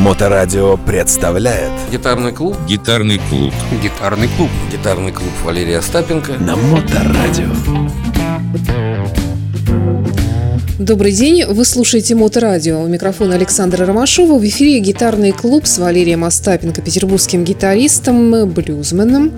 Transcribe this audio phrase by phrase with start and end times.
[0.00, 3.52] Моторадио представляет Гитарный клуб Гитарный клуб.
[3.82, 7.50] Гитарный клуб Гитарный клуб Валерия Остапенко на Моторадио.
[10.78, 12.80] Добрый день, вы слушаете Моторадио.
[12.80, 14.38] У микрофона Александра Ромашова.
[14.38, 19.32] В эфире гитарный клуб с Валерием Остапенко, петербургским гитаристом, блюзменом,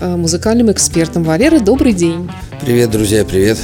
[0.00, 1.22] э, музыкальным экспертом.
[1.22, 2.28] Валера, добрый день.
[2.60, 3.58] Привет, друзья, привет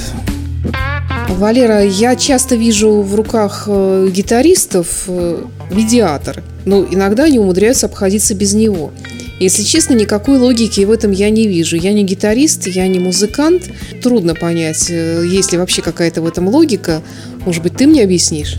[1.33, 8.35] Валера, я часто вижу в руках э, гитаристов э, медиатор, но иногда они умудряются обходиться
[8.35, 8.91] без него.
[9.39, 11.75] Если честно, никакой логики в этом я не вижу.
[11.75, 13.63] Я не гитарист, я не музыкант.
[14.01, 17.01] Трудно понять, э, есть ли вообще какая-то в этом логика.
[17.45, 18.57] Может быть, ты мне объяснишь?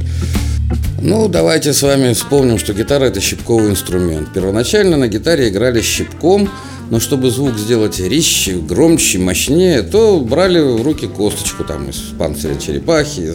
[1.00, 4.33] Ну, давайте с вами вспомним, что гитара– это щипковый инструмент.
[4.33, 6.50] Первоначально на гитаре играли щипком–
[6.95, 12.55] но чтобы звук сделать резче, громче, мощнее, то брали в руки косточку там из панциря
[12.55, 13.34] черепахи,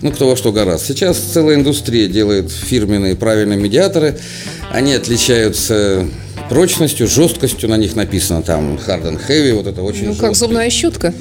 [0.00, 0.86] ну кто во что гораздо.
[0.86, 4.18] Сейчас целая индустрия делает фирменные правильные медиаторы,
[4.72, 6.06] они отличаются
[6.48, 10.20] прочностью, жесткостью, на них написано там hard and heavy, вот это очень Ну, жесткий.
[10.26, 11.12] как зубная щетка.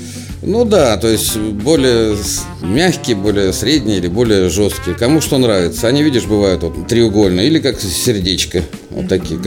[0.41, 2.15] Ну да, то есть более
[2.61, 4.95] мягкие, более средние или более жесткие.
[4.95, 5.87] Кому что нравится.
[5.87, 8.61] Они, видишь, бывают вот треугольные или как сердечко.
[8.89, 9.39] Вот такие.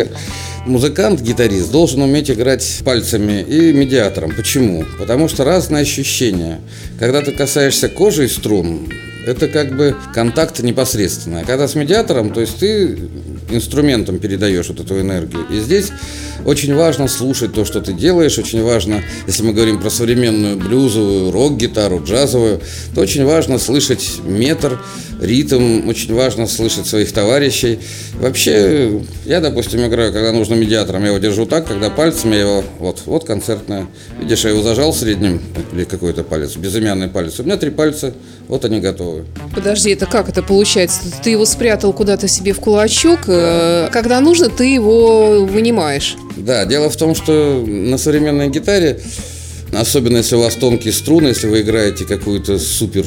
[0.66, 4.32] Музыкант, гитарист должен уметь играть пальцами и медиатором.
[4.34, 4.84] Почему?
[4.98, 6.60] Потому что разные ощущения.
[6.98, 8.88] Когда ты касаешься кожи и струн,
[9.24, 11.42] это как бы контакт непосредственный.
[11.42, 12.98] А когда с медиатором, то есть ты
[13.50, 15.46] инструментом передаешь вот эту энергию.
[15.50, 15.88] И здесь
[16.44, 18.38] очень важно слушать то, что ты делаешь.
[18.38, 22.60] Очень важно, если мы говорим про современную блюзовую, рок-гитару, джазовую,
[22.94, 24.78] то очень важно слышать метр,
[25.20, 25.88] ритм.
[25.88, 27.78] Очень важно слышать своих товарищей.
[28.14, 32.64] Вообще, я, допустим, играю, когда нужно медиатором, я его держу так, когда пальцами я его,
[32.78, 33.86] вот, вот концертная.
[34.20, 35.40] Видишь, я его зажал средним,
[35.72, 37.38] или какой-то палец, безымянный палец.
[37.40, 38.14] У меня три пальца,
[38.48, 39.24] вот они готовы.
[39.54, 41.00] Подожди, это как это получается?
[41.22, 46.16] Ты его спрятал куда-то себе в кулачок, э, когда нужно, ты его вынимаешь.
[46.36, 49.00] Да, дело в том, что на современной гитаре,
[49.72, 53.04] особенно если у вас тонкие струны, если вы играете какую-то супер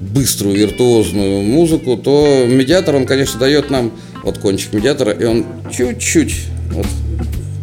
[0.00, 3.92] быструю, виртуозную музыку, то медиатор, он, конечно, дает нам
[4.22, 6.34] вот кончик медиатора, и он чуть-чуть
[6.72, 6.86] вот,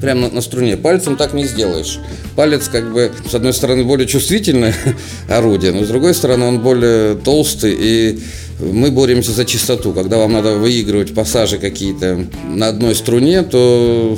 [0.01, 0.77] прямо на, на струне.
[0.77, 1.99] Пальцем так не сделаешь.
[2.35, 4.73] Палец, как бы, с одной стороны, более чувствительное
[5.29, 8.19] орудие, но с другой стороны, он более толстый, и
[8.59, 9.93] мы боремся за чистоту.
[9.93, 14.17] Когда вам надо выигрывать пассажи какие-то на одной струне, то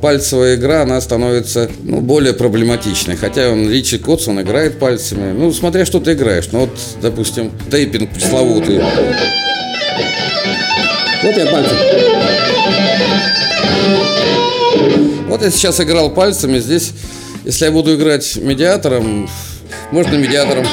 [0.00, 3.16] пальцевая игра, она становится ну, более проблематичной.
[3.16, 5.32] Хотя он, Ричи Котсон играет пальцами.
[5.32, 6.48] Ну, смотря что ты играешь.
[6.52, 6.70] Ну, вот,
[7.00, 8.80] допустим, тейпинг пресловутый.
[11.22, 12.11] Вот я пальцем.
[15.42, 16.58] Я сейчас играл пальцами.
[16.58, 16.92] Здесь,
[17.44, 19.28] если я буду играть медиатором,
[19.90, 20.64] можно медиатором.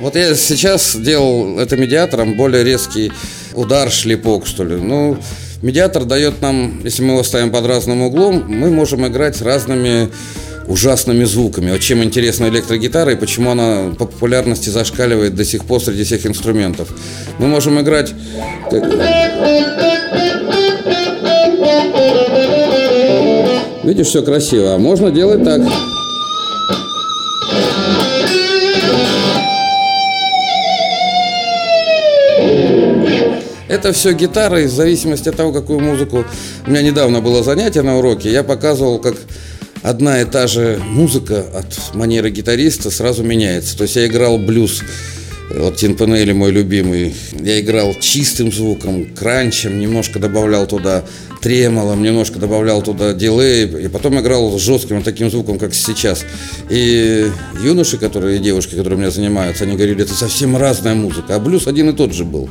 [0.00, 3.12] Вот я сейчас делал это медиатором более резкий
[3.54, 4.76] удар, шлепок, что ли.
[4.76, 5.18] Ну,
[5.62, 10.10] медиатор дает нам, если мы его ставим под разным углом, мы можем играть разными
[10.66, 11.70] ужасными звуками.
[11.70, 16.26] Вот чем интересна электрогитара и почему она по популярности зашкаливает до сих пор среди всех
[16.26, 16.88] инструментов.
[17.38, 18.14] Мы можем играть...
[23.82, 24.74] Видишь, все красиво.
[24.74, 25.62] А можно делать так.
[33.68, 36.24] Это все гитара, и в зависимости от того, какую музыку...
[36.66, 39.14] У меня недавно было занятие на уроке, я показывал, как
[39.82, 43.76] одна и та же музыка от манеры гитариста сразу меняется.
[43.76, 44.82] То есть я играл блюз,
[45.54, 51.04] вот Тинпанели мой любимый, я играл чистым звуком, кранчем, немножко добавлял туда
[51.40, 56.24] тремолом, немножко добавлял туда дилей, и потом играл жестким вот таким звуком, как сейчас.
[56.68, 57.26] И
[57.62, 61.40] юноши, которые, и девушки, которые у меня занимаются, они говорили, это совсем разная музыка, а
[61.40, 62.48] блюз один и тот же был.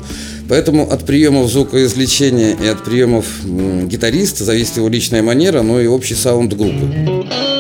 [0.47, 6.15] Поэтому от приемов звукоизвлечения и от приемов гитариста зависит его личная манера, но и общий
[6.15, 7.58] саунд группы.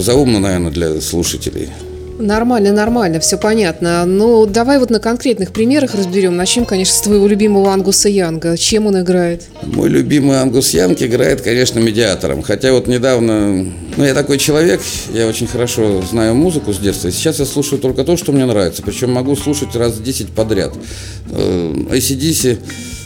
[0.00, 1.68] Немножко заумно, наверное, для слушателей.
[2.18, 4.04] Нормально, нормально, все понятно.
[4.04, 6.36] Ну, давай вот на конкретных примерах разберем.
[6.36, 8.58] Начнем, конечно, с твоего любимого Ангуса Янга.
[8.58, 9.44] Чем он играет?
[9.62, 12.42] Мой любимый Ангус Янг играет, конечно, медиатором.
[12.42, 13.64] Хотя вот недавно...
[13.96, 14.82] Ну, я такой человек,
[15.14, 17.10] я очень хорошо знаю музыку с детства.
[17.10, 18.82] Сейчас я слушаю только то, что мне нравится.
[18.82, 20.74] Причем могу слушать раз 10 подряд.
[21.30, 22.58] Э, ACDC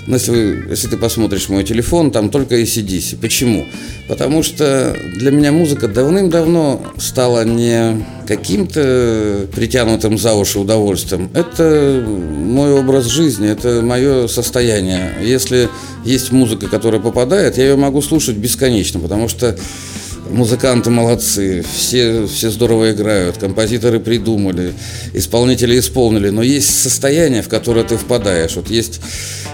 [0.06, 3.18] но если, вы, если ты посмотришь мой телефон, там только ACDC.
[3.20, 3.66] Почему?
[4.06, 11.30] Потому что для меня музыка давным-давно стала не каким-то притянутым за уши удовольствием.
[11.34, 15.14] Это мой образ жизни, это мое состояние.
[15.22, 15.68] Если
[16.04, 19.56] есть музыка, которая попадает, я ее могу слушать бесконечно, потому что
[20.30, 24.72] Музыканты молодцы, все, все здорово играют, композиторы придумали,
[25.12, 28.56] исполнители исполнили, но есть состояние, в которое ты впадаешь.
[28.56, 29.00] Вот есть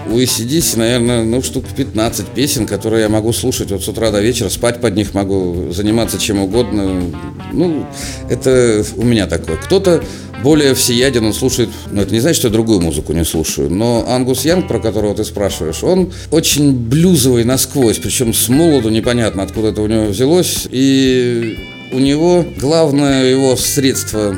[0.09, 4.21] у ACDC, наверное, ну, штук 15 песен, которые я могу слушать вот с утра до
[4.21, 7.03] вечера, спать под них могу, заниматься чем угодно.
[7.51, 7.85] Ну,
[8.29, 9.57] это у меня такое.
[9.57, 10.03] Кто-то
[10.43, 14.05] более всеяден, он слушает, ну это не значит, что я другую музыку не слушаю, но
[14.07, 19.69] Ангус Янг, про которого ты спрашиваешь, он очень блюзовый насквозь, причем с молоду непонятно, откуда
[19.69, 21.57] это у него взялось, и
[21.91, 24.37] у него главное его средство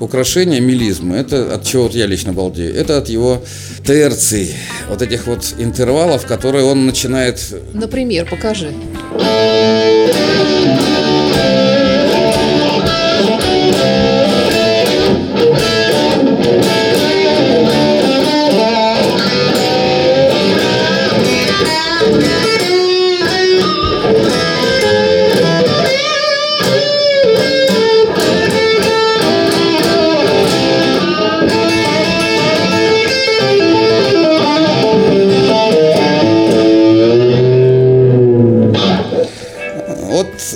[0.00, 3.42] украшения мелизмы, это от чего вот я лично балдею, это от его
[3.86, 4.54] терций,
[4.88, 7.40] вот этих вот интервалов, которые он начинает...
[7.72, 8.72] Например, покажи.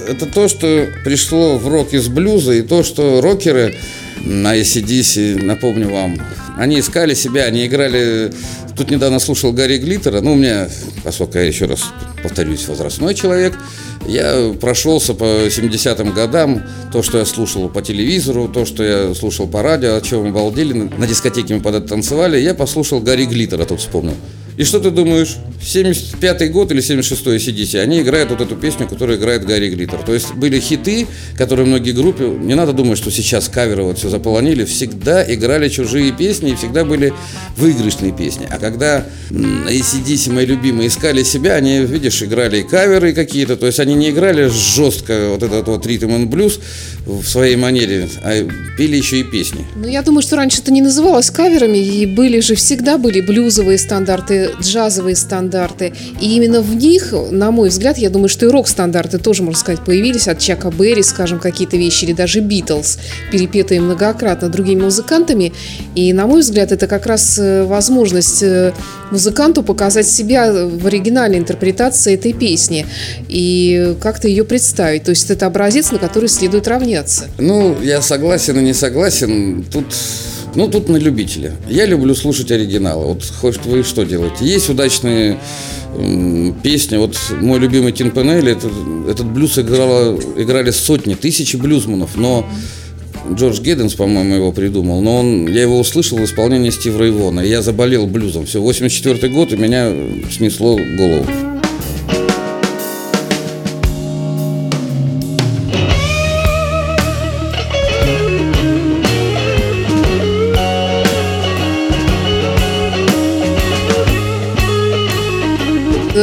[0.09, 3.75] Это то, что пришло в рок из блюза, и то, что рокеры
[4.25, 6.19] на ACDC, напомню вам,
[6.57, 8.33] они искали себя, они играли...
[8.77, 10.69] Тут недавно слушал Гарри Глиттера, ну, у меня,
[11.03, 11.87] поскольку я еще раз
[12.23, 13.59] повторюсь, возрастной человек,
[14.07, 16.63] я прошелся по 70-м годам,
[16.93, 20.33] то, что я слушал по телевизору, то, что я слушал по радио, о чем мы
[20.33, 24.15] балдели, на дискотеке мы под это танцевали, я послушал Гарри Глиттера, тут вспомнил.
[24.59, 25.37] И что ты думаешь?
[25.63, 30.03] 75-й год или 76-й CDC, они играют вот эту песню, которую играет Гарри Глиттер.
[30.03, 31.07] То есть были хиты,
[31.37, 36.11] которые многие группы, не надо думать, что сейчас каверы вот все заполонили, всегда играли чужие
[36.11, 37.13] песни и всегда были
[37.57, 38.49] выигрышные песни.
[38.51, 43.79] А когда ACDC, мои любимые, искали себя, они, видишь, играли и каверы какие-то, то есть
[43.79, 46.59] они не играли жестко вот этот вот ритм и блюз
[47.07, 48.33] в своей манере, а
[48.77, 49.65] пели еще и песни.
[49.77, 53.79] Ну, я думаю, что раньше это не называлось каверами, и были же, всегда были блюзовые
[53.79, 55.93] стандарты джазовые стандарты.
[56.21, 59.85] И именно в них, на мой взгляд, я думаю, что и рок-стандарты тоже, можно сказать,
[59.85, 62.99] появились от Чака Берри, скажем, какие-то вещи, или даже Битлз,
[63.31, 65.53] перепетые многократно другими музыкантами.
[65.95, 68.73] И, на мой взгляд, это как раз э, возможность э,
[69.11, 72.87] музыканту показать себя в оригинальной интерпретации этой песни
[73.29, 75.05] и как-то ее представить.
[75.05, 77.27] То есть это образец, на который следует равняться.
[77.39, 79.65] Ну, я согласен и не согласен.
[79.71, 79.87] Тут
[80.59, 81.53] ну, тут на любителя.
[81.69, 83.07] Я люблю слушать оригиналы.
[83.07, 84.39] Вот хоть вы что делаете?
[84.41, 85.39] Есть удачные
[86.65, 86.97] песни.
[86.97, 88.73] Вот мой любимый Тин Пенелли, этот,
[89.09, 92.45] этот блюз играла, играли сотни, тысячи блюзманов, но
[93.33, 97.49] Джордж Гедденс, по-моему, его придумал, но он, я его услышал в исполнении Стива Рейвона, и
[97.49, 98.47] я заболел блюзом.
[98.47, 99.93] Все, 84 год, и меня
[100.29, 101.58] снесло голову.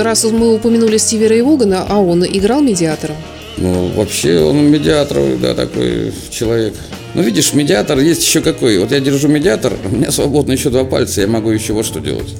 [0.04, 3.16] Раз мы упомянули Стиви Рэй Вогана, а он играл медиатором?
[3.58, 6.74] Ну, вообще он медиатор, да, такой человек.
[7.14, 8.78] Ну, видишь, медиатор есть еще какой.
[8.80, 12.00] Вот я держу медиатор, у меня свободно еще два пальца, я могу еще вот что
[12.00, 12.34] делать.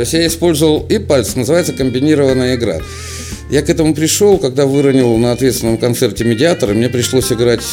[0.00, 2.78] То есть я использовал и пальцы, называется комбинированная игра.
[3.50, 7.64] Я к этому пришел, когда выронил на ответственном концерте медиатора, мне пришлось играть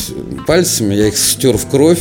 [0.48, 2.00] пальцами, я их стер в кровь.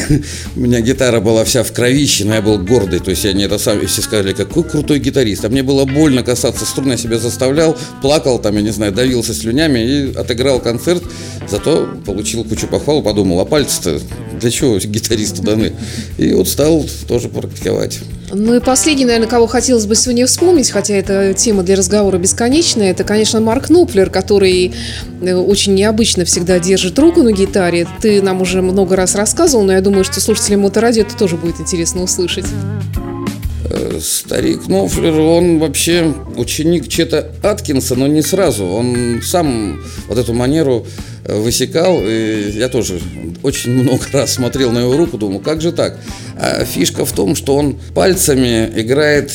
[0.56, 3.44] У меня гитара была вся в кровище, но я был гордый, то есть я не
[3.44, 5.46] это сам, все сказали, какой крутой гитарист.
[5.46, 9.32] А мне было больно касаться струн, я себя заставлял, плакал там, я не знаю, давился
[9.32, 11.02] слюнями и отыграл концерт,
[11.48, 13.98] зато получил кучу похвал, подумал, а пальцы-то
[14.40, 15.72] для чего гитаристу даны?
[16.18, 18.00] И вот стал тоже практиковать.
[18.32, 22.90] Ну и последний, наверное, кого хотелось бы сегодня вспомнить, хотя эта тема для разговора бесконечная,
[22.90, 24.74] это, конечно, Марк Нуплер, который
[25.20, 27.86] э, очень необычно всегда держит руку на гитаре.
[28.00, 31.60] Ты нам уже много раз рассказывал, но я думаю, что слушателям Моторадио это тоже будет
[31.60, 32.46] интересно услышать.
[33.76, 38.64] Э, старик Нофлер, он вообще ученик Чета Аткинса, но не сразу.
[38.66, 40.86] Он сам вот эту манеру
[41.24, 42.00] э, высекал.
[42.02, 43.00] И я тоже
[43.42, 45.98] очень много раз смотрел на его руку, думал, как же так?
[46.38, 49.32] А фишка в том, что он пальцами играет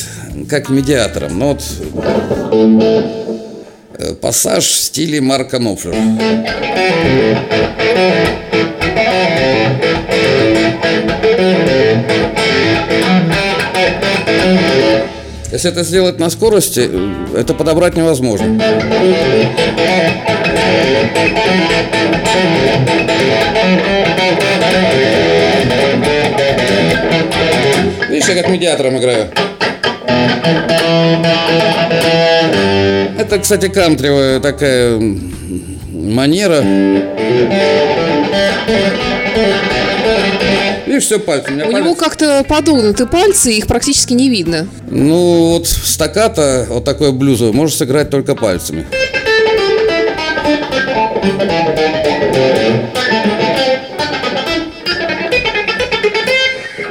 [0.48, 1.38] как медиатором.
[1.38, 1.62] Ну вот
[3.98, 5.96] э, пассаж в стиле Марка Нофлера.
[15.52, 16.90] Если это сделать на скорости,
[17.36, 18.46] это подобрать невозможно.
[28.08, 29.28] Видишь, я как медиатором играю.
[33.18, 34.98] Это, кстати, кантривая такая
[35.92, 36.64] манера.
[40.86, 41.50] Видишь, все пальцы.
[41.50, 41.84] У, меня У палец...
[41.84, 44.68] него как-то подогнуты пальцы, их практически не видно.
[44.90, 48.86] Ну, вот стаката, вот такое блюзовое, можешь сыграть только пальцами.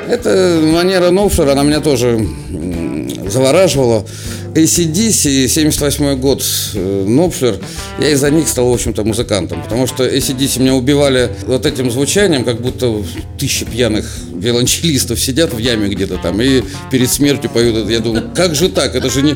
[0.08, 2.28] Это манера Новшера, она меня тоже
[3.28, 4.06] завораживала.
[4.54, 6.44] ACDC, 78 год,
[6.74, 7.58] э, Нопфлер,
[8.00, 12.44] я из-за них стал, в общем-то, музыкантом, потому что ACDC меня убивали вот этим звучанием,
[12.44, 13.02] как будто
[13.40, 17.90] тысячи пьяных виолончелистов сидят в яме где-то там и перед смертью поют.
[17.90, 18.96] Я думаю, как же так?
[18.96, 19.36] Это же не...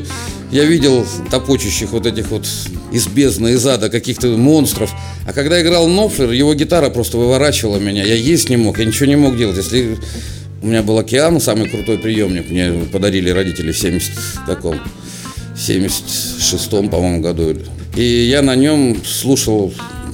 [0.50, 2.46] Я видел топочущих вот этих вот
[2.92, 4.92] из бездны, из ада каких-то монстров.
[5.26, 8.04] А когда играл Нопфлер, его гитара просто выворачивала меня.
[8.04, 9.56] Я есть не мог, я ничего не мог делать.
[9.56, 9.96] Если
[10.62, 14.12] у меня был океан, самый крутой приемник, мне подарили родители в 70
[14.46, 14.78] таком
[15.56, 17.54] 76-м, по-моему, году.
[17.96, 19.72] И я на нем слушал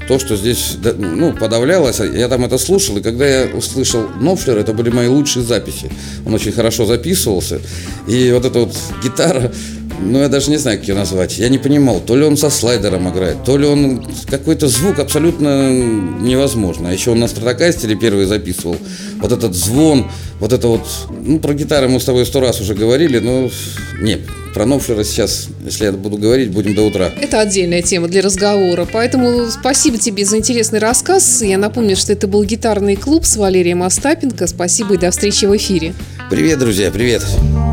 [0.08, 4.72] то, что здесь ну, подавлялось, я там это слушал, и когда я услышал Нофлер, это
[4.72, 5.90] были мои лучшие записи.
[6.26, 7.61] Он очень хорошо записывался,
[8.06, 9.52] и вот эта вот гитара,
[10.00, 11.38] ну, я даже не знаю, как ее назвать.
[11.38, 15.70] Я не понимал, то ли он со слайдером играет, то ли он какой-то звук абсолютно
[15.70, 16.90] невозможно.
[16.90, 18.76] А еще он на стратокастере первый записывал.
[19.20, 20.87] Вот этот звон, вот это вот...
[21.25, 23.50] Ну, про гитары мы с тобой сто раз уже говорили, но...
[24.00, 24.20] Нет,
[24.52, 27.11] про Новшера сейчас, если я буду говорить, будем до утра.
[27.21, 28.87] Это отдельная тема для разговора.
[28.90, 31.42] Поэтому спасибо тебе за интересный рассказ.
[31.42, 34.47] Я напомню, что это был гитарный клуб с Валерием Остапенко.
[34.47, 35.94] Спасибо и до встречи в эфире.
[36.30, 37.23] Привет, друзья, привет.
[37.23, 37.71] friend